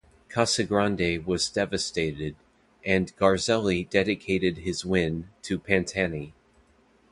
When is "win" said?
4.83-5.29